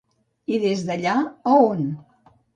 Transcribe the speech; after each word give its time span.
I 0.55 0.57
des 0.63 0.81
d'allà 0.87 1.13
a 1.53 1.61
on? 1.69 1.87